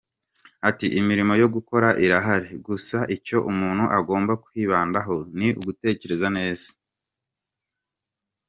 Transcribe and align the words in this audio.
Ati 0.69 0.87
“Imirimo 0.99 1.33
yo 1.41 1.47
gukora 1.55 1.87
irahari, 2.05 2.49
gusa 2.67 2.97
icyo 3.15 3.37
umuntu 3.51 3.83
agomba 3.97 4.33
kwibandaho 4.45 5.15
ni 5.37 5.47
ugutekereza 5.59 6.27
neza. 6.37 6.69